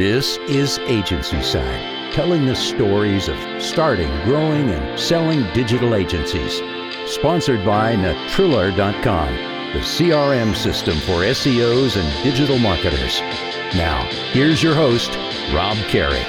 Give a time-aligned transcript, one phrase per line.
[0.00, 6.62] This is Agency Side, telling the stories of starting, growing, and selling digital agencies.
[7.04, 9.34] Sponsored by Natriller.com,
[9.74, 13.20] the CRM system for SEOs and digital marketers.
[13.76, 14.02] Now,
[14.32, 15.10] here's your host,
[15.52, 16.24] Rob Carey.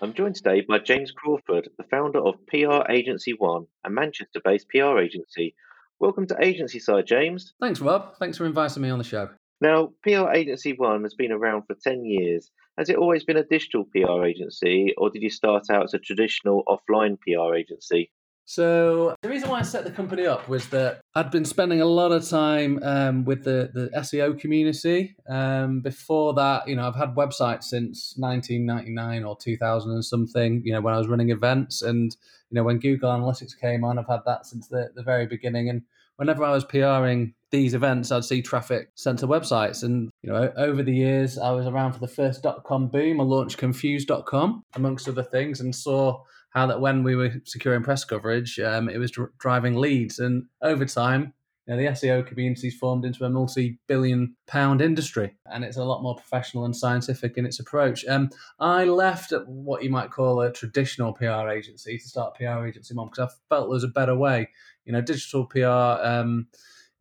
[0.00, 4.68] I'm joined today by James Crawford, the founder of PR Agency One, a Manchester based
[4.68, 5.56] PR agency.
[5.98, 7.54] Welcome to Agency Side, James.
[7.60, 8.14] Thanks, Rob.
[8.20, 9.30] Thanks for inviting me on the show.
[9.60, 12.50] Now, PR Agency One has been around for 10 years.
[12.76, 15.98] Has it always been a digital PR agency, or did you start out as a
[15.98, 18.10] traditional offline PR agency?
[18.46, 21.86] So the reason why I set the company up was that I'd been spending a
[21.86, 25.16] lot of time um, with the, the SEO community.
[25.28, 30.60] Um, before that, you know, I've had websites since 1999 or 2000 and something.
[30.62, 32.14] You know, when I was running events, and
[32.50, 35.70] you know, when Google Analytics came on, I've had that since the, the very beginning.
[35.70, 35.82] And
[36.16, 39.84] whenever I was PRing these events, I'd see traffic sent to websites.
[39.84, 43.20] And, you know, over the years, I was around for the first dot-com boom.
[43.20, 48.04] I launched confused.com, amongst other things, and saw how that when we were securing press
[48.04, 50.18] coverage, um, it was dr- driving leads.
[50.18, 51.32] And over time,
[51.66, 56.02] you know, the SEO community's formed into a multi-billion pound industry, and it's a lot
[56.02, 58.04] more professional and scientific in its approach.
[58.06, 58.28] Um,
[58.60, 62.66] I left at what you might call a traditional PR agency to start a PR
[62.66, 64.50] agency mom because I felt there was a better way.
[64.84, 66.48] You know, digital PR um,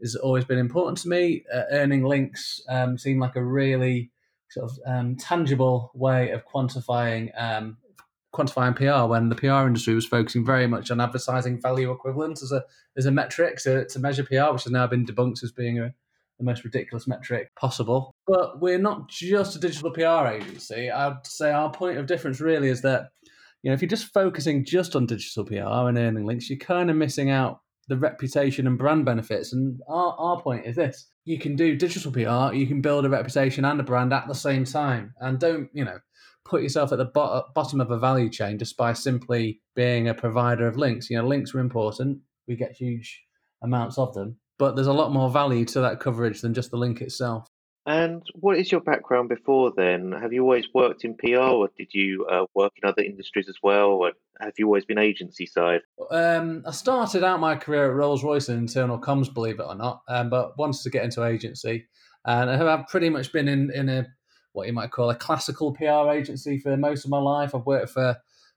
[0.02, 1.44] has always been important to me.
[1.54, 4.12] Uh, earning links um, seemed like a really
[4.50, 7.78] sort of um, tangible way of quantifying um,
[8.34, 12.52] quantifying PR when the PR industry was focusing very much on advertising value equivalent as
[12.52, 12.64] a
[12.98, 15.94] as a metric to, to measure PR, which has now been debunked as being a,
[16.38, 18.12] the most ridiculous metric possible.
[18.28, 20.90] But we're not just a digital PR agency.
[20.90, 23.10] I'd say our point of difference really is that
[23.62, 26.90] you know if you're just focusing just on digital PR and earning links, you're kind
[26.90, 29.54] of missing out the reputation and brand benefits.
[29.54, 33.10] And our, our point is this you can do digital PR, you can build a
[33.10, 35.14] reputation and a brand at the same time.
[35.20, 36.00] And don't, you know,
[36.46, 40.68] put yourself at the bottom of a value chain just by simply being a provider
[40.68, 41.10] of links.
[41.10, 42.20] You know, links are important.
[42.48, 43.24] We get huge
[43.62, 46.78] amounts of them, but there's a lot more value to that coverage than just the
[46.78, 47.48] link itself.
[47.86, 50.14] And what is your background before then?
[50.14, 53.58] Have you always worked in PR, or did you uh, work in other industries as
[53.62, 55.82] well, or have you always been agency side?
[56.10, 59.76] Um, I started out my career at Rolls Royce in internal comms, believe it or
[59.76, 61.86] not, um, but wanted to get into agency,
[62.26, 64.08] and I've pretty much been in in a
[64.54, 67.54] what you might call a classical PR agency for most of my life.
[67.54, 68.16] I've worked for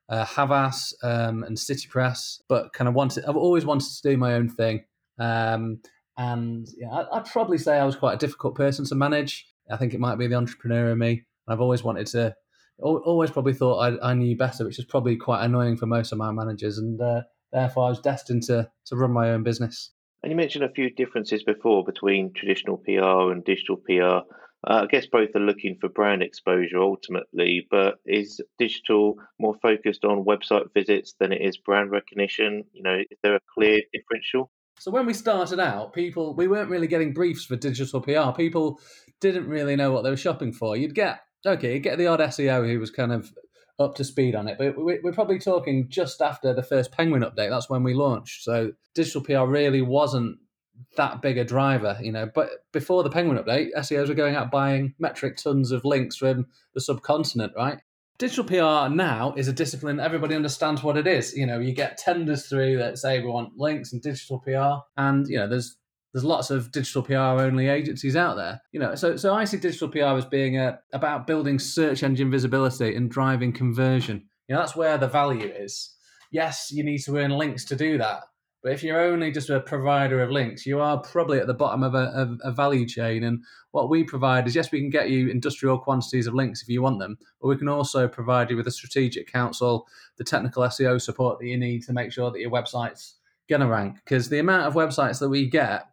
[0.09, 3.25] uh, Havas um, and City Press, but kind of wanted.
[3.25, 4.85] I've always wanted to do my own thing.
[5.19, 5.81] Um,
[6.17, 9.47] and yeah, I, would probably say I was quite a difficult person to manage.
[9.71, 11.25] I think it might be the entrepreneur in me.
[11.49, 12.35] I've always wanted to,
[12.79, 16.19] always probably thought I, I knew better, which is probably quite annoying for most of
[16.19, 16.79] my managers.
[16.79, 17.23] And uh,
[17.53, 19.93] therefore, I was destined to to run my own business.
[20.23, 24.27] And you mentioned a few differences before between traditional PR and digital PR.
[24.67, 30.05] Uh, I guess both are looking for brand exposure ultimately, but is digital more focused
[30.05, 32.65] on website visits than it is brand recognition?
[32.73, 34.51] You know, is there a clear differential?
[34.79, 38.33] So when we started out, people we weren't really getting briefs for digital PR.
[38.37, 38.79] People
[39.21, 40.77] didn't really know what they were shopping for.
[40.77, 43.33] You'd get okay, you'd get the odd SEO who was kind of
[43.79, 47.51] up to speed on it, but we're probably talking just after the first Penguin update.
[47.51, 48.43] That's when we launched.
[48.43, 50.39] So digital PR really wasn't
[50.97, 52.29] that big a driver, you know.
[52.35, 56.47] But before the Penguin update, SEOs were going out buying metric tons of links from
[56.75, 57.81] the subcontinent, right?
[58.19, 61.37] Digital PR now is a discipline everybody understands what it is.
[61.37, 65.27] You know, you get tenders through that say we want links and digital PR, and
[65.29, 65.77] you know, there's
[66.15, 68.63] there's lots of digital PR only agencies out there.
[68.73, 72.31] You know, so so I see digital PR as being a, about building search engine
[72.31, 74.25] visibility and driving conversion.
[74.49, 75.95] You know, that's where the value is.
[76.31, 78.23] Yes, you need to earn links to do that,
[78.67, 81.85] but if you're only just a provider of links, you are probably at the bottom
[81.85, 83.23] of a, a, value chain.
[83.23, 86.69] And what we provide is yes, we can get you industrial quantities of links if
[86.69, 90.65] you want them, but we can also provide you with a strategic counsel, the technical
[90.65, 93.19] SEO support that you need to make sure that your website's
[93.49, 93.99] going to rank.
[94.03, 95.87] Because the amount of websites that we get,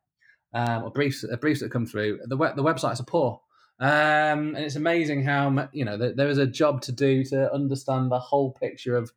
[0.56, 3.40] um, or briefs, uh, briefs that come through, the, the websites are poor.
[3.80, 8.12] Um, and it's amazing how you know there is a job to do to understand
[8.12, 9.12] the whole picture of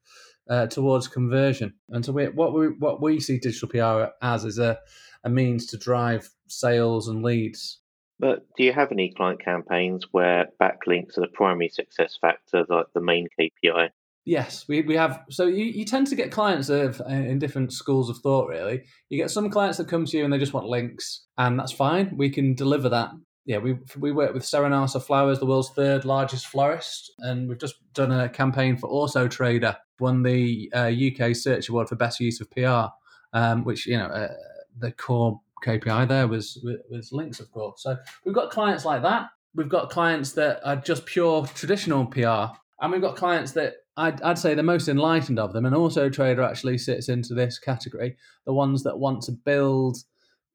[0.48, 1.75] uh, towards conversion.
[1.90, 4.78] And so we, what we what we see digital PR as is a,
[5.25, 7.81] a means to drive sales and leads.
[8.19, 12.87] But do you have any client campaigns where backlinks are the primary success factor, like
[12.94, 13.90] the main KPI?
[14.25, 15.22] Yes, we, we have.
[15.31, 18.48] So you, you tend to get clients of uh, in different schools of thought.
[18.48, 21.58] Really, you get some clients that come to you and they just want links, and
[21.58, 22.16] that's fine.
[22.16, 23.10] We can deliver that
[23.46, 27.76] yeah, we we work with Serenata Flowers, the world's third largest florist, and we've just
[27.94, 32.40] done a campaign for Auto Trader, won the uh, UK Search Award for best use
[32.40, 32.87] of PR,
[33.32, 34.32] um, which you know uh,
[34.78, 36.58] the core KPI there was
[36.90, 37.84] was links, of course.
[37.84, 39.28] So we've got clients like that.
[39.54, 44.20] we've got clients that are just pure traditional PR, and we've got clients that I'd,
[44.22, 48.16] I'd say the most enlightened of them, and Auto Trader actually sits into this category.
[48.44, 49.98] The ones that want to build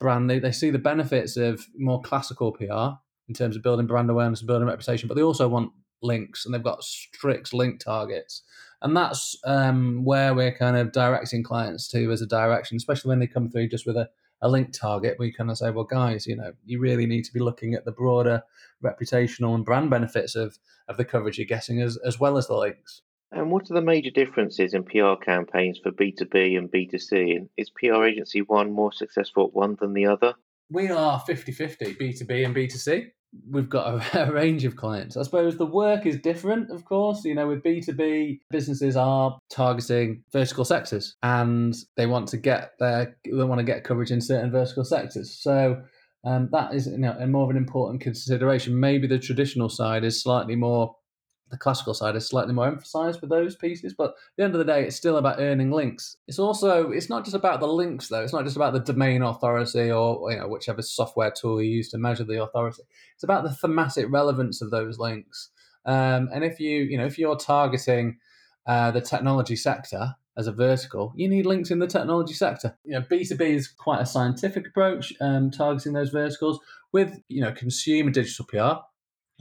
[0.02, 3.00] brand, they, they see the benefits of more classical PR
[3.30, 5.72] in terms of building brand awareness and building reputation, but they also want
[6.02, 8.42] links and they've got strict link targets.
[8.82, 13.20] And that's um, where we're kind of directing clients to as a direction, especially when
[13.20, 14.10] they come through just with a,
[14.42, 15.18] a link target.
[15.20, 17.86] We kind of say, well, guys, you know, you really need to be looking at
[17.86, 18.42] the broader
[18.84, 20.58] reputational and brand benefits of,
[20.88, 23.04] of the coverage you're getting as, as well as the links.
[23.32, 27.38] And what are the major differences in PR campaigns for B2B and B2C?
[27.38, 30.34] And is PR agency one more successful at one than the other?
[30.70, 33.12] We are 50 50 B2B and B2C
[33.50, 35.18] we've got a, a, range of clients.
[35.18, 37.24] I suppose the work is different, of course.
[37.24, 43.18] You know, with B2B, businesses are targeting vertical sectors and they want to get their
[43.26, 45.38] they want to get coverage in certain vertical sectors.
[45.42, 45.82] So
[46.26, 48.80] um, that is you know, more of an important consideration.
[48.80, 50.96] Maybe the traditional side is slightly more
[51.52, 54.60] the classical side is slightly more emphasized with those pieces but at the end of
[54.60, 58.08] the day it's still about earning links it's also it's not just about the links
[58.08, 61.70] though it's not just about the domain authority or you know whichever software tool you
[61.70, 62.84] use to measure the authority
[63.14, 65.50] it's about the thematic relevance of those links
[65.86, 68.18] um, and if you you know if you're targeting
[68.68, 72.78] uh, the technology sector as a vertical, you need links in the technology sector.
[72.86, 76.60] You know, B2B is quite a scientific approach, um, targeting those verticals.
[76.94, 78.82] With, you know, consumer digital PR,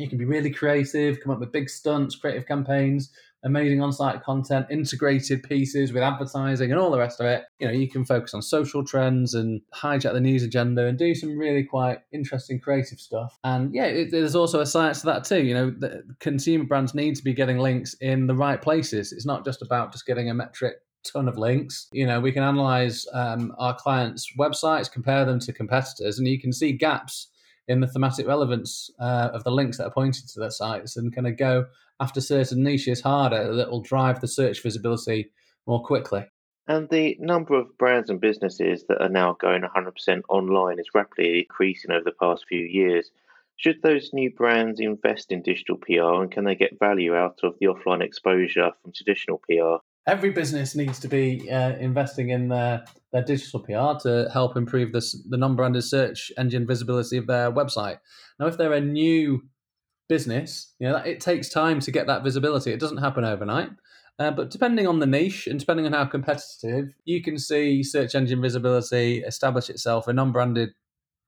[0.00, 3.10] you can be really creative, come up with big stunts, creative campaigns,
[3.44, 7.44] amazing on-site content, integrated pieces with advertising and all the rest of it.
[7.58, 11.14] You know, you can focus on social trends and hijack the news agenda and do
[11.14, 13.38] some really quite interesting creative stuff.
[13.44, 15.42] And yeah, it, there's also a science to that too.
[15.42, 19.12] You know, consumer brands need to be getting links in the right places.
[19.12, 20.76] It's not just about just getting a metric
[21.10, 21.88] ton of links.
[21.92, 26.38] You know, we can analyze um, our clients' websites, compare them to competitors, and you
[26.38, 27.28] can see gaps
[27.68, 31.14] in the thematic relevance uh, of the links that are pointed to their sites and
[31.14, 31.66] kind of go
[32.00, 35.30] after certain niches harder that will drive the search visibility
[35.66, 36.24] more quickly.
[36.66, 41.40] And the number of brands and businesses that are now going 100% online is rapidly
[41.40, 43.10] increasing over the past few years.
[43.56, 47.56] Should those new brands invest in digital PR and can they get value out of
[47.60, 49.84] the offline exposure from traditional PR?
[50.06, 54.92] every business needs to be uh, investing in their, their digital PR to help improve
[54.92, 57.98] this, the non-branded search engine visibility of their website.
[58.38, 59.42] Now, if they're a new
[60.08, 62.72] business, you know, it takes time to get that visibility.
[62.72, 63.70] It doesn't happen overnight.
[64.18, 68.14] Uh, but depending on the niche and depending on how competitive, you can see search
[68.14, 70.70] engine visibility establish itself in non-branded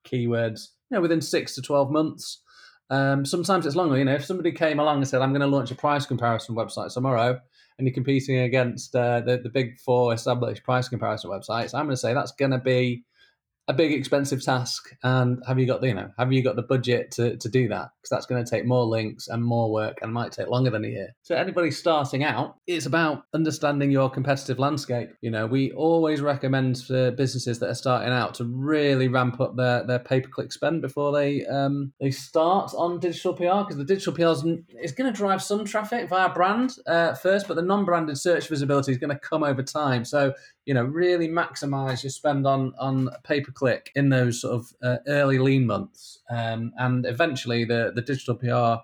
[0.06, 2.42] keywords, you know, within six to twelve months.
[2.90, 3.96] Um, sometimes it's longer.
[3.96, 6.54] You know, if somebody came along and said, "I'm going to launch a price comparison
[6.54, 7.40] website tomorrow,"
[7.78, 11.94] and you're competing against uh, the, the big four established price comparison websites, I'm going
[11.94, 13.04] to say that's going to be
[13.68, 16.62] a big expensive task and have you got the you know have you got the
[16.62, 17.90] budget to, to do that?
[17.96, 20.84] Because that's going to take more links and more work and might take longer than
[20.84, 21.14] a year.
[21.22, 25.10] So anybody starting out it's about understanding your competitive landscape.
[25.20, 29.56] You know we always recommend for businesses that are starting out to really ramp up
[29.56, 34.12] their, their pay-per-click spend before they um, they start on digital pr because the digital
[34.12, 34.22] pr
[34.80, 38.92] is going to drive some traffic via brand uh, first but the non-branded search visibility
[38.92, 40.04] is going to come over time.
[40.04, 44.54] So you know really maximize your spend on on pay per click in those sort
[44.54, 48.82] of uh, early lean months um, and eventually the the digital pr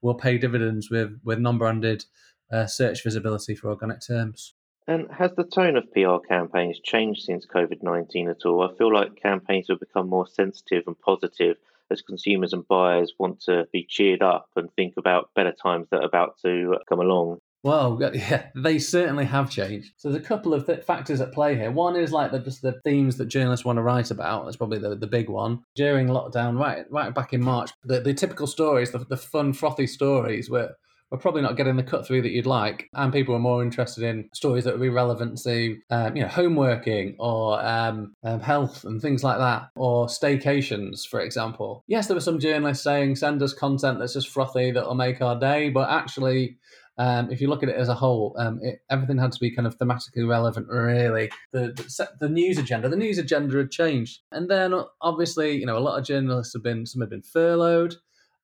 [0.00, 2.04] will pay dividends with with non-branded
[2.50, 4.54] uh, search visibility for organic terms
[4.88, 8.62] and has the tone of PR campaigns changed since COVID 19 at all?
[8.62, 11.58] I feel like campaigns have become more sensitive and positive
[11.90, 16.00] as consumers and buyers want to be cheered up and think about better times that
[16.00, 17.40] are about to come along.
[17.62, 19.92] Well, yeah, they certainly have changed.
[19.96, 21.70] So there's a couple of th- factors at play here.
[21.70, 24.44] One is like the, just the themes that journalists want to write about.
[24.44, 25.62] That's probably the, the big one.
[25.74, 29.86] During lockdown, right right back in March, the, the typical stories, the, the fun, frothy
[29.86, 30.74] stories were
[31.10, 34.04] we're probably not getting the cut through that you'd like, and people are more interested
[34.04, 38.84] in stories that would be relevant to, um, you know, homeworking or um, um, health
[38.84, 41.82] and things like that, or staycations, for example.
[41.86, 45.38] Yes, there were some journalists saying send us content that's just frothy that'll make our
[45.38, 46.58] day, but actually,
[46.98, 49.54] um, if you look at it as a whole, um, it, everything had to be
[49.54, 51.30] kind of thematically relevant, really.
[51.52, 55.78] The, the, the news agenda, the news agenda had changed, and then obviously, you know,
[55.78, 57.94] a lot of journalists have been some have been furloughed,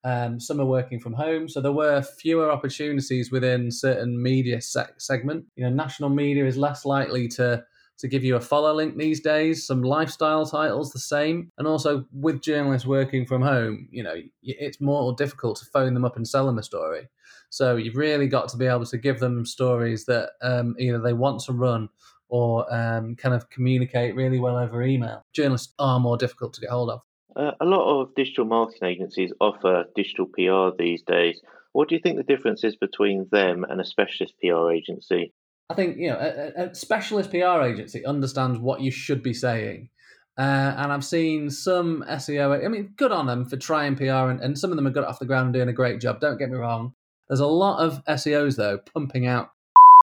[0.04, 4.94] um, some are working from home, so there were fewer opportunities within certain media se-
[4.98, 5.46] segment.
[5.56, 7.64] You know, national media is less likely to
[7.98, 9.66] to give you a follow link these days.
[9.66, 14.80] Some lifestyle titles the same, and also with journalists working from home, you know, it's
[14.80, 17.08] more difficult to phone them up and sell them a story.
[17.50, 21.12] So you've really got to be able to give them stories that um, either they
[21.12, 21.88] want to run
[22.28, 25.22] or um, kind of communicate really well over email.
[25.32, 27.00] Journalists are more difficult to get hold of.
[27.36, 31.40] Uh, a lot of digital marketing agencies offer digital PR these days.
[31.72, 35.32] What do you think the difference is between them and a specialist PR agency?
[35.70, 39.88] I think you know a, a specialist PR agency understands what you should be saying,
[40.36, 42.64] uh, and I've seen some SEO.
[42.64, 45.04] I mean, good on them for trying PR, and, and some of them have got
[45.04, 46.20] it off the ground and doing a great job.
[46.20, 46.94] Don't get me wrong.
[47.28, 49.50] There's a lot of SEOs though pumping out,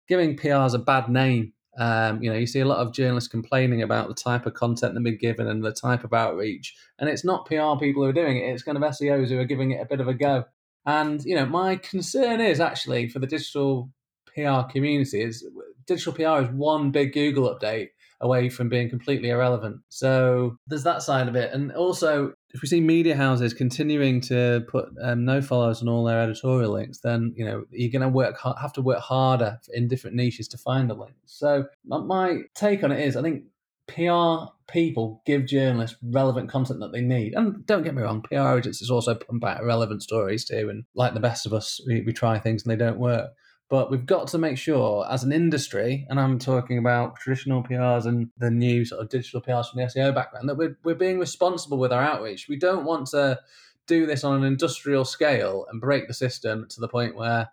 [0.06, 1.54] giving PRs a bad name.
[1.78, 4.94] Um, you know, you see a lot of journalists complaining about the type of content
[4.94, 8.12] they've been given and the type of outreach, and it's not PR people who are
[8.12, 10.44] doing it; it's kind of SEOs who are giving it a bit of a go.
[10.84, 13.90] And you know, my concern is actually for the digital
[14.38, 15.46] PR community is
[15.86, 17.88] digital PR is one big Google update
[18.20, 19.80] away from being completely irrelevant.
[19.88, 24.64] So there's that side of it, and also if we see media houses continuing to
[24.68, 28.08] put um, no follows on all their editorial links, then you know you're going to
[28.08, 31.16] work have to work harder in different niches to find the links.
[31.26, 33.44] So my take on it is, I think
[33.88, 37.34] PR people give journalists relevant content that they need.
[37.34, 40.68] And don't get me wrong, PR agencies also pump out relevant stories too.
[40.68, 43.30] And like the best of us, we, we try things and they don't work.
[43.70, 48.06] But we've got to make sure, as an industry, and I'm talking about traditional PRs
[48.06, 51.18] and the new sort of digital PRs from the SEO background, that we're, we're being
[51.18, 52.48] responsible with our outreach.
[52.48, 53.38] We don't want to
[53.86, 57.50] do this on an industrial scale and break the system to the point where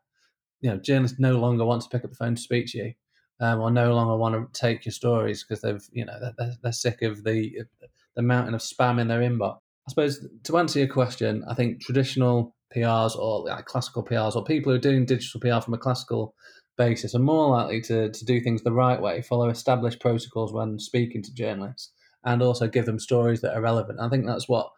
[0.62, 2.94] you know journalists no longer want to pick up the phone to speak to you
[3.40, 6.72] um, or no longer want to take your stories because they've you know they're, they're
[6.72, 7.64] sick of the
[8.16, 9.58] the mountain of spam in their inbox.
[9.88, 14.44] I suppose to answer your question, I think traditional PRs or like classical PRs or
[14.44, 16.34] people who are doing digital PR from a classical
[16.78, 20.80] basis are more likely to, to do things the right way, follow established protocols when
[20.80, 21.92] speaking to journalists,
[22.24, 24.00] and also give them stories that are relevant.
[24.00, 24.70] I think that's what,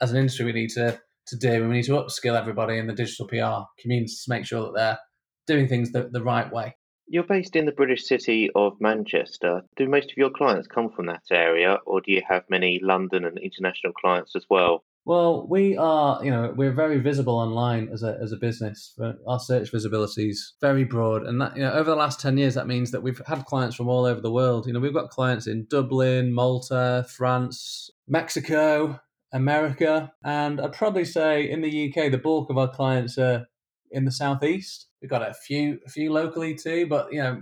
[0.00, 1.52] as an industry, we need to, to do.
[1.52, 4.74] And we need to upskill everybody in the digital PR community to make sure that
[4.74, 4.98] they're
[5.46, 6.74] doing things the, the right way.
[7.08, 9.62] You're based in the British city of Manchester.
[9.76, 13.24] Do most of your clients come from that area, or do you have many London
[13.24, 14.84] and international clients as well?
[15.06, 18.92] Well, we are, you know, we're very visible online as a as a business.
[19.28, 22.54] Our search visibility is very broad, and that, you know, over the last ten years,
[22.54, 24.66] that means that we've had clients from all over the world.
[24.66, 28.98] You know, we've got clients in Dublin, Malta, France, Mexico,
[29.32, 33.46] America, and I'd probably say in the UK, the bulk of our clients are
[33.92, 34.85] in the southeast.
[35.00, 37.40] We've got a few, a few locally too, but you know,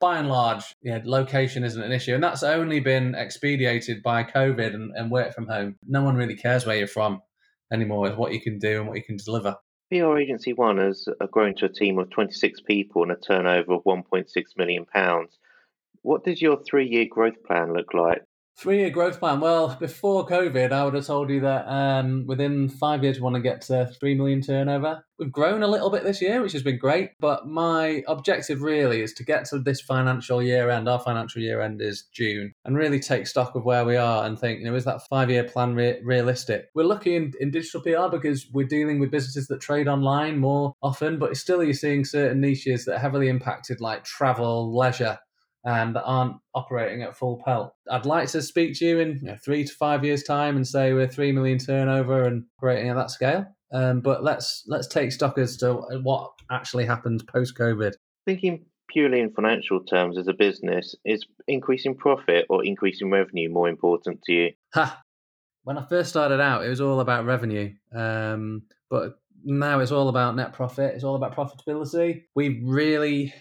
[0.00, 4.74] by and large, yeah, location isn't an issue, and that's only been expedited by COVID
[4.74, 5.76] and, and work from home.
[5.86, 7.22] No one really cares where you're from
[7.72, 9.56] anymore what you can do and what you can deliver.
[9.90, 13.74] PR Agency One has uh, grown to a team of 26 people and a turnover
[13.74, 15.38] of 1.6 million pounds.
[16.02, 18.22] What does your three-year growth plan look like?
[18.58, 19.40] Three year growth plan.
[19.40, 23.36] Well, before COVID, I would have told you that um, within five years, we want
[23.36, 25.04] to get to three million turnover.
[25.18, 27.10] We've grown a little bit this year, which has been great.
[27.20, 30.88] But my objective really is to get to this financial year end.
[30.88, 34.38] Our financial year end is June, and really take stock of where we are and
[34.38, 36.70] think, you know, is that five year plan re- realistic?
[36.74, 40.72] We're looking in, in digital PR because we're dealing with businesses that trade online more
[40.82, 45.18] often, but still you're seeing certain niches that are heavily impacted, like travel, leisure
[45.66, 47.74] um, that aren't operating at full pelt.
[47.90, 50.66] I'd like to speak to you in you know, three to five years' time and
[50.66, 53.46] say we're three million turnover and operating at that scale.
[53.72, 57.94] Um, but let's let's take stock as to what actually happened post COVID.
[58.24, 63.68] Thinking purely in financial terms as a business, is increasing profit or increasing revenue more
[63.68, 64.50] important to you?
[64.74, 65.02] Ha!
[65.64, 70.08] When I first started out, it was all about revenue, um, but now it's all
[70.08, 70.94] about net profit.
[70.94, 72.24] It's all about profitability.
[72.36, 73.34] We've really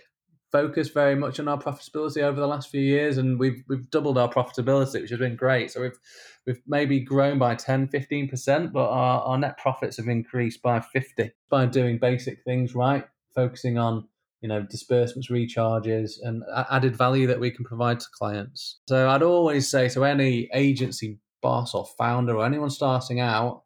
[0.52, 4.18] focused very much on our profitability over the last few years and we've we've doubled
[4.18, 5.72] our profitability which has been great.
[5.72, 6.00] So we've
[6.46, 11.32] we've maybe grown by 10 15% but our, our net profits have increased by 50
[11.50, 13.06] by doing basic things right?
[13.34, 14.08] Focusing on
[14.42, 18.80] you know disbursements recharges and added value that we can provide to clients.
[18.88, 23.65] So i'd always say to any agency boss or founder or anyone starting out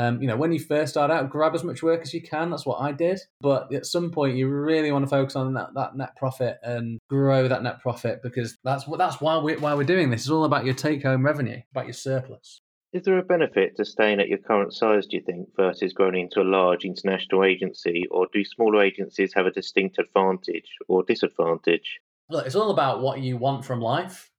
[0.00, 2.48] um, you know, when you first start out, grab as much work as you can.
[2.48, 3.20] That's what I did.
[3.42, 6.98] But at some point, you really want to focus on that, that net profit and
[7.10, 10.22] grow that net profit because that's what that's why we why we're doing this.
[10.22, 12.62] It's all about your take home revenue, about your surplus.
[12.94, 16.18] Is there a benefit to staying at your current size, do you think, versus growing
[16.18, 22.00] into a large international agency, or do smaller agencies have a distinct advantage or disadvantage?
[22.30, 24.30] Look, it's all about what you want from life.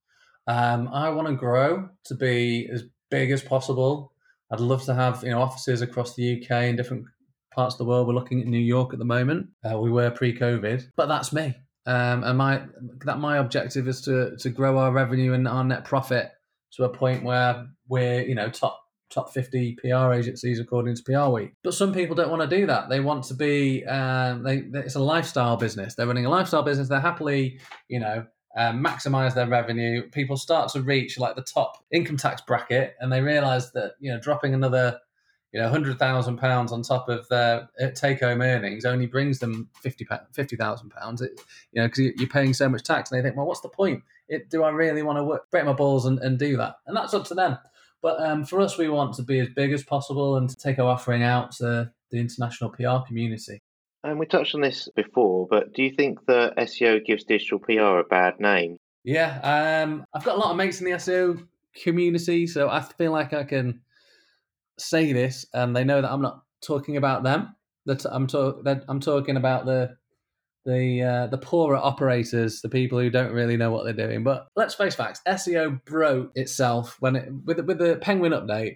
[0.48, 4.11] Um, I want to grow to be as big as possible
[4.52, 7.06] I'd love to have you know offices across the UK in different
[7.54, 8.08] parts of the world.
[8.08, 9.48] We're looking at New York at the moment.
[9.64, 11.56] Uh, we were pre-COVID, but that's me.
[11.86, 12.64] Um, and my
[13.06, 16.32] that my objective is to to grow our revenue and our net profit
[16.74, 18.82] to a point where we're you know top
[19.12, 21.52] top 50 PR agencies according to PR Week.
[21.64, 22.90] But some people don't want to do that.
[22.90, 25.96] They want to be, um, they, it's a lifestyle business.
[25.96, 26.88] They're running a lifestyle business.
[26.88, 30.10] They're happily, you know, um, maximize their revenue.
[30.10, 34.12] People start to reach like the top income tax bracket, and they realize that you
[34.12, 35.00] know dropping another
[35.52, 39.40] you know hundred thousand pounds on top of their uh, take home earnings only brings
[39.40, 41.22] them fifty fifty thousand pounds.
[41.22, 44.04] You know because you're paying so much tax, and they think, well, what's the point?
[44.28, 46.76] It, do I really want to work, break my balls and, and do that?
[46.88, 47.58] And that's up to them.
[48.02, 50.80] But um, for us, we want to be as big as possible and to take
[50.80, 53.62] our offering out to the international PR community.
[54.04, 58.00] And we touched on this before, but do you think that SEO gives digital PR
[58.00, 58.78] a bad name?
[59.04, 61.46] Yeah, um, I've got a lot of mates in the SEO
[61.84, 63.82] community, so I feel like I can
[64.80, 67.56] say this, and they know that I'm not talking about them.
[67.86, 69.96] That I'm, talk- that I'm talking about the
[70.66, 74.24] the uh, the poorer operators, the people who don't really know what they're doing.
[74.24, 78.76] But let's face facts: SEO broke itself when it with with the Penguin update.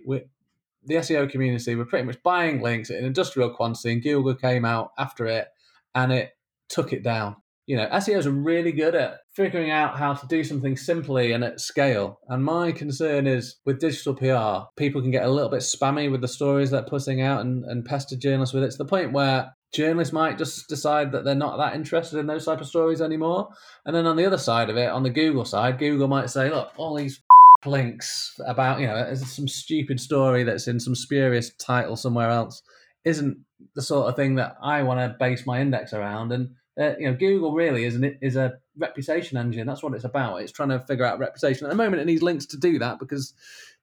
[0.85, 4.91] The SEO community were pretty much buying links in industrial quantity, and Google came out
[4.97, 5.47] after it
[5.93, 6.31] and it
[6.69, 7.37] took it down.
[7.67, 11.43] You know, SEOs are really good at figuring out how to do something simply and
[11.43, 12.19] at scale.
[12.27, 16.21] And my concern is with digital PR, people can get a little bit spammy with
[16.21, 19.55] the stories they're putting out and, and pester journalists with it to the point where
[19.73, 23.49] journalists might just decide that they're not that interested in those type of stories anymore.
[23.85, 26.51] And then on the other side of it, on the Google side, Google might say,
[26.51, 27.19] look, all these
[27.65, 32.61] links about you know some stupid story that's in some spurious title somewhere else
[33.05, 33.37] isn't
[33.75, 36.31] the sort of thing that I want to base my index around.
[36.31, 39.65] And uh, you know, Google really is an, is a reputation engine.
[39.65, 40.41] That's what it's about.
[40.41, 41.65] It's trying to figure out reputation.
[41.65, 43.33] At the moment, it needs links to do that because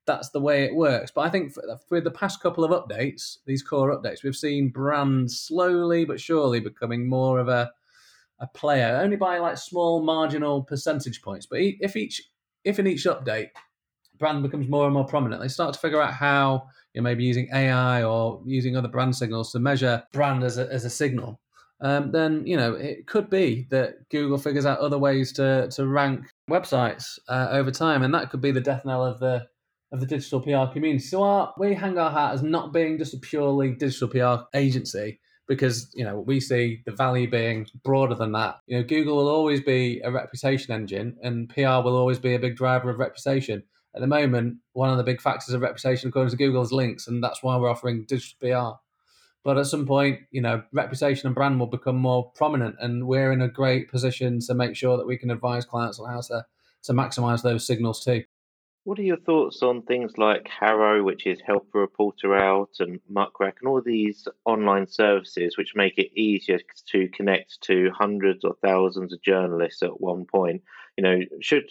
[0.04, 1.10] that's the way it works.
[1.14, 4.70] But I think for, for the past couple of updates, these core updates, we've seen
[4.70, 7.70] brands slowly but surely becoming more of a
[8.40, 11.46] a player, only by like small marginal percentage points.
[11.46, 12.20] But if each
[12.64, 13.50] if in each update
[14.18, 17.24] brand becomes more and more prominent, they start to figure out how you know, maybe
[17.24, 21.40] using AI or using other brand signals to measure brand as a, as a signal.
[21.80, 25.86] Um, then you know it could be that Google figures out other ways to to
[25.88, 29.46] rank websites uh, over time, and that could be the death knell of the
[29.90, 31.00] of the digital PR community.
[31.00, 35.20] So our, we hang our hat as not being just a purely digital PR agency
[35.48, 38.60] because you know we see the value being broader than that.
[38.66, 42.38] You know, Google will always be a reputation engine, and PR will always be a
[42.38, 46.30] big driver of reputation at the moment, one of the big factors of reputation, according
[46.30, 48.78] to Google, is links, and that's why we're offering digital PR.
[49.44, 53.32] But at some point, you know, reputation and brand will become more prominent, and we're
[53.32, 56.46] in a great position to make sure that we can advise clients on how to
[56.84, 58.24] to maximize those signals too.
[58.84, 62.98] What are your thoughts on things like HARO, which is Help a Reporter Out, and
[63.08, 66.58] Muck Rack, and all these online services which make it easier
[66.90, 70.62] to connect to hundreds or thousands of journalists at one point?
[70.96, 71.66] You know, should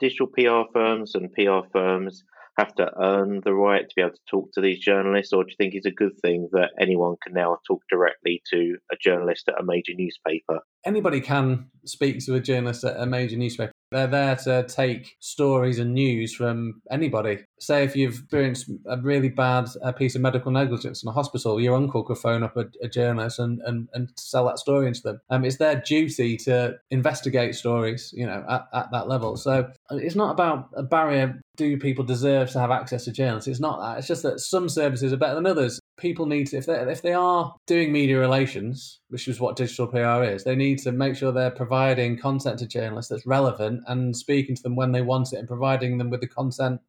[0.00, 2.24] digital PR firms and PR firms
[2.58, 5.50] have to earn the right to be able to talk to these journalists, or do
[5.50, 9.48] you think it's a good thing that anyone can now talk directly to a journalist
[9.48, 10.60] at a major newspaper?
[10.86, 13.72] Anybody can speak to a journalist at a major newspaper.
[13.94, 17.44] They're there to take stories and news from anybody.
[17.60, 21.60] Say if you've experienced a really bad uh, piece of medical negligence in a hospital,
[21.60, 25.00] your uncle could phone up a, a journalist and, and, and sell that story into
[25.00, 25.20] them.
[25.30, 29.36] Um, it's their duty to investigate stories, you know, at, at that level.
[29.36, 31.40] So uh, it's not about a barrier.
[31.56, 33.46] Do people deserve to have access to journalists?
[33.46, 33.98] It's not that.
[33.98, 37.02] It's just that some services are better than others people need to if they if
[37.02, 41.16] they are doing media relations, which is what digital PR is, they need to make
[41.16, 45.32] sure they're providing content to journalists that's relevant and speaking to them when they want
[45.32, 46.80] it and providing them with the content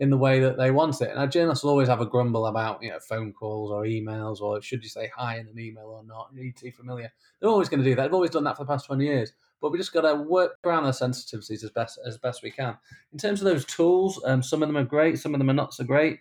[0.00, 1.10] in the way that they want it.
[1.10, 4.40] And our journalists will always have a grumble about you know phone calls or emails
[4.40, 6.30] or should you say hi in an email or not?
[6.34, 7.12] You need to be familiar.
[7.40, 8.02] They're always going to do that.
[8.02, 9.32] They've always done that for the past twenty years.
[9.60, 12.76] But we just got to work around their sensitivities as best as best we can.
[13.12, 15.54] In terms of those tools, um, some of them are great, some of them are
[15.54, 16.20] not so great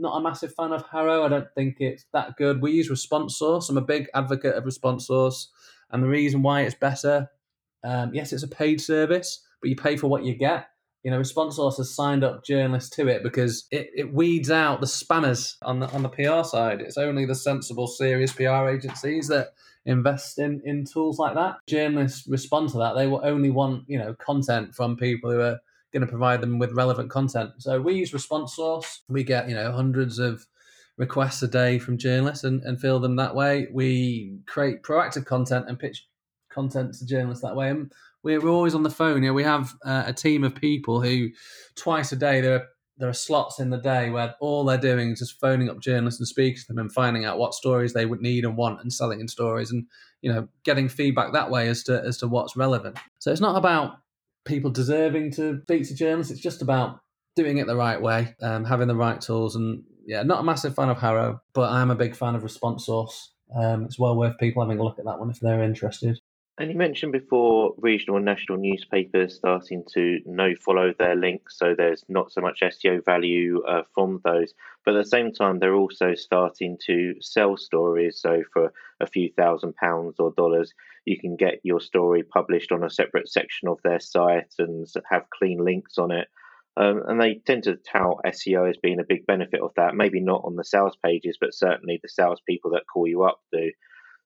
[0.00, 1.24] not a massive fan of HARO.
[1.24, 2.60] I don't think it's that good.
[2.60, 3.68] We use Response Source.
[3.68, 5.48] I'm a big advocate of Response Source.
[5.90, 7.28] And the reason why it's better,
[7.84, 10.68] um, yes, it's a paid service, but you pay for what you get.
[11.02, 14.80] You know, Response Source has signed up journalists to it because it, it weeds out
[14.80, 16.82] the spammers on the on the PR side.
[16.82, 19.54] It's only the sensible, serious PR agencies that
[19.86, 21.56] invest in, in tools like that.
[21.66, 22.94] Journalists respond to that.
[22.94, 25.58] They will only want, you know, content from people who are
[25.92, 27.50] going to provide them with relevant content.
[27.58, 29.02] So we use Response Source.
[29.08, 30.46] We get you know hundreds of
[30.96, 33.68] requests a day from journalists and, and fill them that way.
[33.72, 36.06] We create proactive content and pitch
[36.50, 37.70] content to journalists that way.
[37.70, 37.90] And
[38.22, 39.22] we're, always on the phone.
[39.22, 41.30] You know, we have uh, a team of people who
[41.74, 42.66] twice a day there are
[42.98, 46.20] there are slots in the day where all they're doing is just phoning up journalists
[46.20, 48.92] and speaking to them and finding out what stories they would need and want and
[48.92, 49.86] selling in stories and
[50.20, 52.98] you know getting feedback that way as to as to what's relevant.
[53.18, 53.96] So it's not about
[54.50, 56.32] people deserving to speak to journalists.
[56.32, 57.00] It's just about
[57.36, 59.56] doing it the right way, um, having the right tools.
[59.56, 62.84] And yeah, not a massive fan of HARO, but I'm a big fan of Response
[62.84, 63.32] Source.
[63.54, 66.20] Um, it's well worth people having a look at that one if they're interested.
[66.58, 71.74] And you mentioned before regional and national newspapers starting to no follow their links, so
[71.74, 74.52] there's not so much SEO value uh, from those.
[74.84, 78.20] But at the same time, they're also starting to sell stories.
[78.20, 82.84] So for a few thousand pounds or dollars, you can get your story published on
[82.84, 86.28] a separate section of their site and have clean links on it.
[86.76, 89.94] Um, and they tend to tout SEO as being a big benefit of that.
[89.94, 93.40] Maybe not on the sales pages, but certainly the sales people that call you up
[93.52, 93.70] do.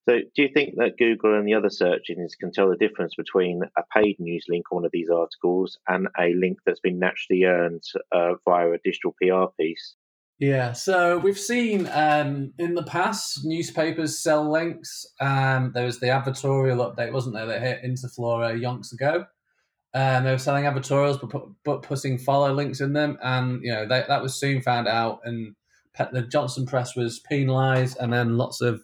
[0.06, 3.14] So, do you think that Google and the other search engines can tell the difference
[3.14, 6.98] between a paid news link on one of these articles and a link that's been
[6.98, 7.82] naturally earned
[8.12, 9.96] uh, via a digital PR piece?
[10.40, 15.06] Yeah, so we've seen um, in the past newspapers sell links.
[15.20, 19.26] Um, there was the advertorial update, wasn't there, that hit Interflora yonks ago.
[19.92, 23.86] And they were selling advertorials, but, but putting follow links in them, and you know
[23.86, 25.54] they, that was soon found out, and
[26.12, 28.82] the Johnston Press was penalised, and then lots of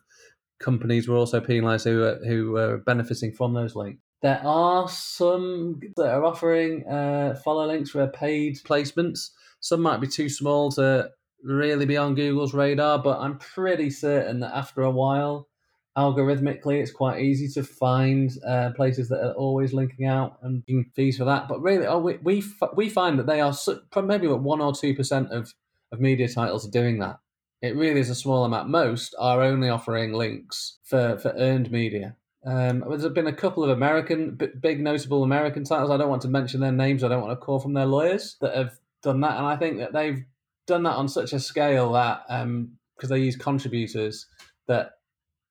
[0.60, 4.00] companies were also penalised who were, who were benefiting from those links.
[4.22, 9.30] There are some that are offering uh, follow links for paid placements.
[9.58, 11.10] Some might be too small to
[11.42, 15.48] really be on Google's radar, but I'm pretty certain that after a while,
[15.96, 20.62] algorithmically, it's quite easy to find uh, places that are always linking out and
[20.94, 21.48] fees for that.
[21.48, 23.54] But really, oh, we, we, we find that they are
[24.02, 25.52] maybe one or two percent of,
[25.92, 27.18] of media titles are doing that.
[27.60, 28.70] It really is a small amount.
[28.70, 32.16] Most are only offering links for, for earned media.
[32.46, 35.90] Um, there's been a couple of American, big notable American titles.
[35.90, 37.04] I don't want to mention their names.
[37.04, 39.76] I don't want to call from their lawyers that have done that, and I think
[39.78, 40.24] that they've
[40.70, 42.70] done that on such a scale that because um,
[43.08, 44.26] they use contributors
[44.68, 44.92] that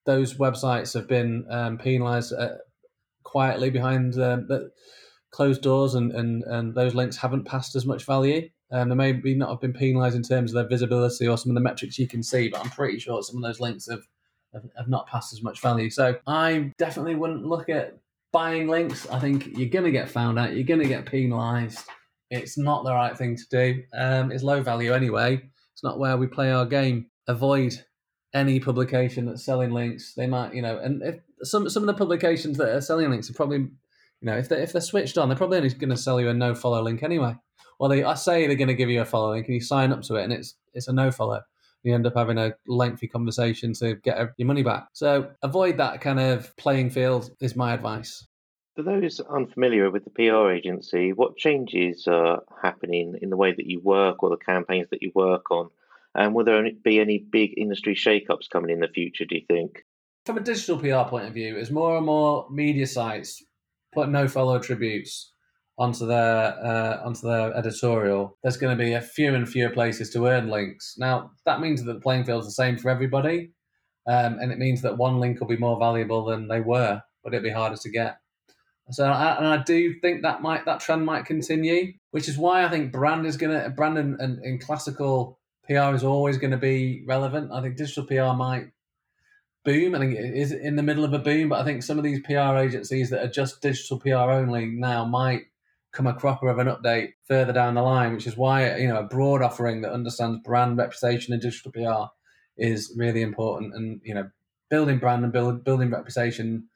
[0.06, 2.56] those websites have been um, penalised uh,
[3.24, 4.40] quietly behind uh,
[5.32, 8.50] closed doors, and, and and those links haven't passed as much value.
[8.72, 11.52] Um, they may be not have been penalised in terms of their visibility or some
[11.52, 14.04] of the metrics you can see, but I'm pretty sure some of those links have,
[14.54, 15.90] have, have not passed as much value.
[15.90, 17.98] So I definitely wouldn't look at
[18.32, 19.08] buying links.
[19.10, 20.54] I think you're going to get found out.
[20.54, 21.84] You're going to get penalised.
[22.30, 23.84] It's not the right thing to do.
[23.94, 25.42] Um, it's low value anyway.
[25.74, 27.08] It's not where we play our game.
[27.28, 27.84] Avoid
[28.34, 30.14] any publication that's selling links.
[30.14, 33.30] They might, you know, and if some some of the publications that are selling links
[33.30, 33.70] are probably, you
[34.22, 36.34] know, if they if they're switched on, they're probably only going to sell you a
[36.34, 37.36] no follow link anyway
[37.80, 39.92] well, they I say they're going to give you a follow link, and you sign
[39.92, 41.42] up to it, and it's it's a no follow.
[41.84, 44.90] You end up having a lengthy conversation to get your money back.
[44.92, 48.28] So avoid that kind of playing field is my advice.
[48.80, 53.66] For those unfamiliar with the PR agency, what changes are happening in the way that
[53.66, 55.70] you work or the campaigns that you work on?
[56.16, 59.84] And will there be any big industry shake-ups coming in the future, do you think?
[60.26, 63.44] From a digital PR point of view, as more and more media sites
[63.94, 65.34] put no follow attributes
[65.78, 70.10] onto their uh, onto their editorial, there's going to be a few and fewer places
[70.12, 70.96] to earn links.
[70.98, 73.52] Now that means that the playing field's the same for everybody,
[74.08, 77.34] um, and it means that one link will be more valuable than they were, but
[77.34, 78.20] it'll be harder to get.
[78.92, 82.66] So, I, and I do think that might that trend might continue, which is why
[82.66, 86.58] I think brand is to brand and, and, and classical PR is always going to
[86.58, 87.52] be relevant.
[87.52, 88.72] I think digital PR might
[89.64, 89.94] boom.
[89.94, 92.04] I think it is in the middle of a boom, but I think some of
[92.04, 95.44] these PR agencies that are just digital PR only now might
[95.92, 99.00] come a cropper of an update further down the line, which is why you know
[99.00, 102.12] a broad offering that understands brand reputation and digital PR
[102.58, 103.76] is really important.
[103.76, 104.30] And you know,
[104.70, 106.69] building brand and build, building reputation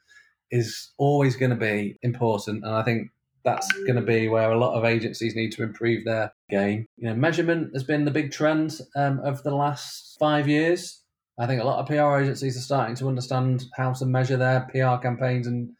[0.53, 2.63] is always going to be important.
[2.63, 3.09] And I think
[3.43, 6.85] that's going to be where a lot of agencies need to improve their game.
[6.95, 11.01] You know, measurement has been the big trend um, of the last five years.
[11.39, 14.61] I think a lot of PR agencies are starting to understand how to measure their
[14.71, 15.71] PR campaigns and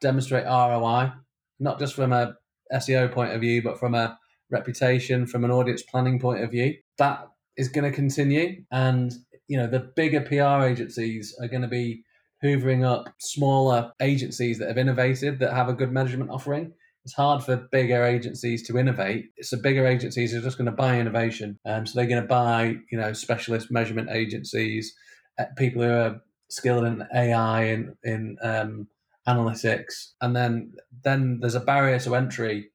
[0.00, 1.12] demonstrate ROI,
[1.58, 2.36] not just from a
[2.72, 4.16] SEO point of view, but from a
[4.48, 6.76] reputation, from an audience planning point of view.
[6.98, 8.62] That is going to continue.
[8.70, 9.12] And,
[9.48, 12.04] you know, the bigger PR agencies are going to be
[12.42, 16.72] hoovering up smaller agencies that have innovated, that have a good measurement offering.
[17.04, 19.26] It's hard for bigger agencies to innovate.
[19.42, 21.58] So bigger agencies are just going to buy innovation.
[21.66, 24.94] Um, so they're going to buy, you know, specialist measurement agencies,
[25.38, 28.88] uh, people who are skilled in AI and in um,
[29.28, 32.70] analytics, and then then there's a barrier to entry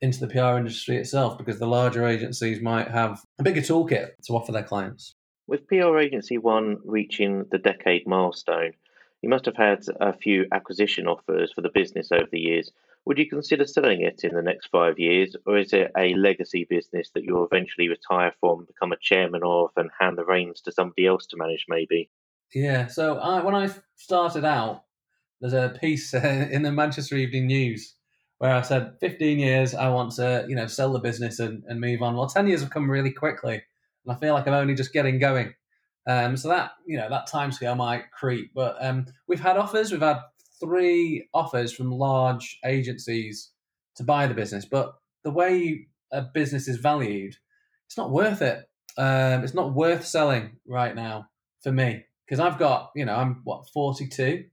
[0.00, 4.32] into the PR industry itself because the larger agencies might have a bigger toolkit to
[4.32, 5.14] offer their clients.
[5.46, 8.72] With PR Agency One reaching the decade milestone,
[9.22, 12.70] you must have had a few acquisition offers for the business over the years.
[13.06, 16.66] Would you consider selling it in the next five years, or is it a legacy
[16.68, 20.72] business that you'll eventually retire from, become a chairman of, and hand the reins to
[20.72, 22.10] somebody else to manage, maybe?
[22.54, 22.88] Yeah.
[22.88, 24.84] So I, when I started out,
[25.40, 27.94] there's a piece in the Manchester Evening News
[28.38, 31.80] where I said 15 years I want to you know sell the business and, and
[31.80, 32.16] move on.
[32.16, 33.62] Well, 10 years have come really quickly,
[34.04, 35.54] and I feel like I'm only just getting going.
[36.06, 39.92] Um, so that you know that timescale might creep, but um, we've had offers.
[39.92, 40.20] We've had
[40.58, 43.50] three offers from large agencies
[43.96, 47.36] to buy the business, but the way a business is valued,
[47.86, 48.68] it's not worth it.
[48.96, 51.28] Um, it's not worth selling right now
[51.62, 54.44] for me because I've got, you know, I'm what 42,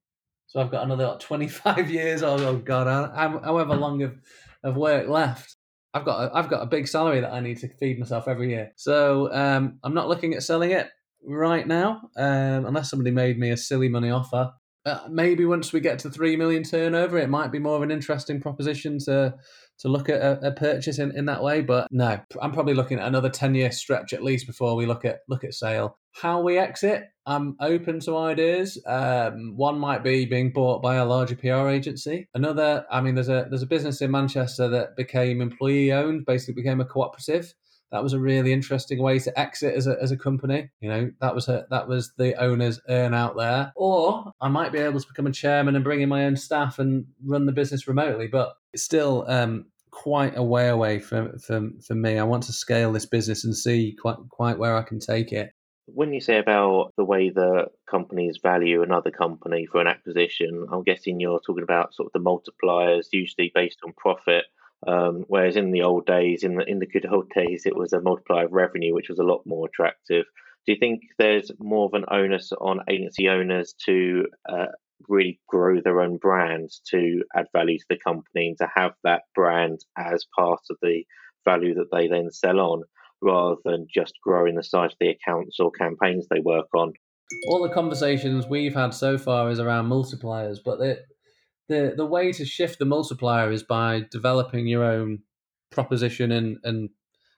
[0.48, 2.24] so I've got another what, 25 years.
[2.24, 4.20] Or, oh God, however long of
[4.64, 5.56] of work left.
[5.94, 8.50] I've got a, I've got a big salary that I need to feed myself every
[8.50, 8.72] year.
[8.76, 10.90] So um, I'm not looking at selling it
[11.24, 14.52] right now, um, unless somebody made me a silly money offer.
[14.86, 17.92] Uh, maybe once we get to three million turnover, it might be more of an
[17.92, 19.36] interesting proposition to
[19.80, 21.62] to look at a, a, purchase in, in that way.
[21.62, 25.04] But no, I'm probably looking at another ten year stretch at least before we look
[25.04, 25.98] at look at sale.
[26.14, 28.82] How we exit, I'm open to ideas.
[28.88, 32.30] Um, one might be being bought by a larger PR agency.
[32.34, 36.62] Another, I mean, there's a there's a business in Manchester that became employee owned, basically
[36.62, 37.54] became a cooperative
[37.92, 40.70] that was a really interesting way to exit as a, as a company.
[40.82, 43.72] You know, that was a, that was the owner's earn out there.
[43.76, 46.80] Or I might be able to become a chairman and bring in my own staff
[46.80, 48.28] and run the business remotely.
[48.28, 52.18] But it's still um, quite a way away from, from for me.
[52.18, 55.54] I want to scale this business and see quite quite where I can take it.
[55.86, 60.84] When you say about the way that companies value another company for an acquisition, I'm
[60.84, 64.44] guessing you're talking about sort of the multipliers, usually based on profit.
[64.86, 67.94] Um, whereas in the old days, in the in the good old days, it was
[67.94, 70.26] a multiplier of revenue, which was a lot more attractive.
[70.66, 74.66] Do you think there's more of an onus on agency owners to uh,
[75.08, 79.22] really grow their own brands to add value to the company and to have that
[79.34, 81.04] brand as part of the
[81.46, 82.84] value that they then sell on,
[83.22, 86.92] rather than just growing the size of the accounts or campaigns they work on?
[87.50, 90.80] All the conversations we've had so far is around multipliers, but
[91.68, 95.20] the the way to shift the multiplier is by developing your own
[95.72, 96.90] proposition and, and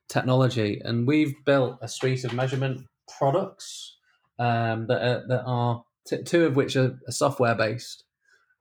[0.07, 0.81] technology.
[0.83, 2.85] And we've built a suite of measurement
[3.17, 3.97] products
[4.37, 8.03] um, that are, that are t- two of which are, are software based.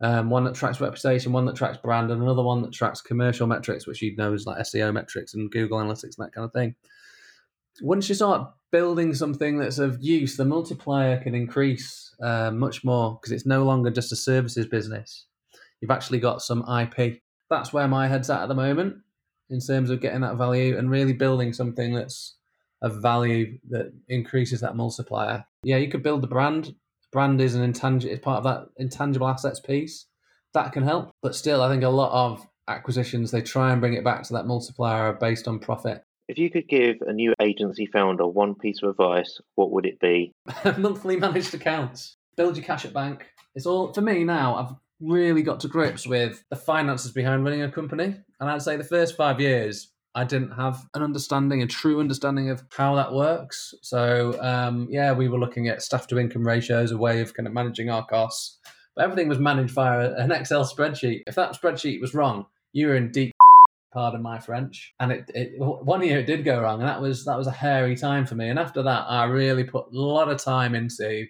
[0.01, 3.49] Um, one that tracks reputation, one that tracks brand, and another one that tracks commercial
[3.49, 6.53] metrics, which you know is like SEO metrics and Google Analytics and that kind of
[6.53, 6.77] thing.
[7.83, 13.19] Once you start building something that's of use, the multiplier can increase uh, much more
[13.21, 15.27] because it's no longer just a services business
[15.81, 17.21] you've actually got some IP.
[17.51, 18.97] That's where my head's at at the moment
[19.51, 22.37] in terms of getting that value and really building something that's
[22.83, 25.45] of value that increases that multiplier.
[25.63, 26.75] Yeah, you could build the brand.
[27.11, 30.07] Brand is an intangible, it's part of that intangible assets piece.
[30.55, 33.95] That can help, but still, I think a lot of acquisitions they try and bring
[33.95, 36.03] it back to that multiplier based on profit.
[36.29, 39.99] If you could give a new agency founder one piece of advice, what would it
[39.99, 40.33] be?
[40.79, 42.17] Monthly managed accounts.
[42.37, 43.27] Build your cash at bank.
[43.55, 44.55] It's all for me now.
[44.55, 48.17] I've really got to grips with the finances behind running a company.
[48.41, 52.51] And I'd say the first five years, I didn't have an understanding, a true understanding
[52.51, 53.75] of how that works.
[53.83, 57.47] So, um, yeah, we were looking at staff to income ratios, a way of kind
[57.47, 58.59] of managing our costs.
[58.97, 61.23] But everything was managed via an Excel spreadsheet.
[61.27, 63.33] If that spreadsheet was wrong, you were in deep
[63.93, 64.93] pardon my French.
[64.99, 67.53] And it, it, one year it did go wrong, and that was that was a
[67.53, 68.49] hairy time for me.
[68.49, 71.27] And after that, I really put a lot of time into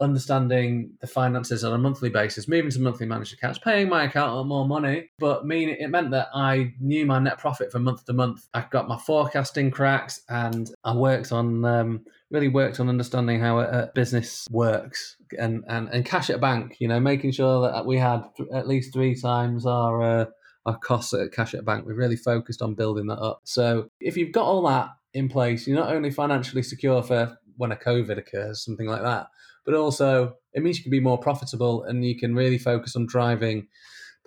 [0.00, 4.48] understanding the finances on a monthly basis, moving to monthly managed accounts, paying my accountant
[4.48, 8.12] more money, but mean it meant that I knew my net profit from month to
[8.12, 8.48] month.
[8.54, 13.60] I got my forecasting cracks, and I worked on um, really worked on understanding how
[13.60, 16.76] a, business works and, and and cash at bank.
[16.80, 20.26] You know, making sure that we had at least three times our uh,
[20.66, 21.86] our costs at cash at bank.
[21.86, 23.42] We really focused on building that up.
[23.44, 27.72] So if you've got all that in place, you're not only financially secure for when
[27.72, 29.28] a COVID occurs, something like that,
[29.64, 33.06] but also it means you can be more profitable and you can really focus on
[33.06, 33.66] driving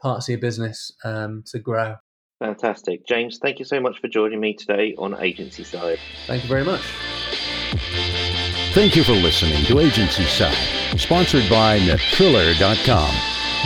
[0.01, 1.95] parts of your business um, to grow.
[2.39, 3.05] Fantastic.
[3.07, 5.99] James, thank you so much for joining me today on Agency Side.
[6.27, 6.81] Thank you very much.
[8.73, 13.15] Thank you for listening to Agency Side, sponsored by Natriller.com.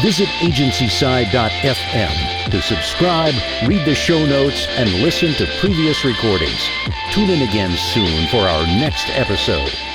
[0.01, 3.33] Visit agencyside.fm to subscribe,
[3.67, 6.65] read the show notes, and listen to previous recordings.
[7.11, 9.90] Tune in again soon for our next episode.